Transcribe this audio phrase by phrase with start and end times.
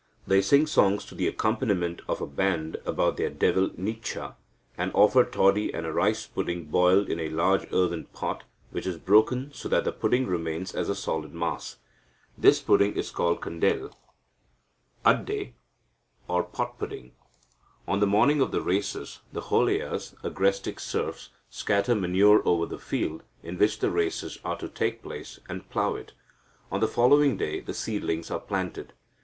[0.25, 4.35] They sing songs to the accompaniment of a band about their devil Nicha,
[4.75, 8.97] and offer toddy and a rice pudding boiled in a large earthen pot, which is
[8.97, 11.77] broken so that the pudding remains as a solid mass.
[12.35, 13.93] This pudding is called kandel
[15.05, 15.53] adde,
[16.27, 17.11] or pot pudding.
[17.87, 23.21] On the morning of the races, the Holeyas (agrestic serfs) scatter manure over the field,
[23.43, 26.13] in which the races are to take place, and plough it.
[26.71, 28.93] On the following day, the seedlings are planted.